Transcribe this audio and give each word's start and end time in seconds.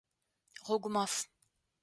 Гъогумаф! 0.65 1.13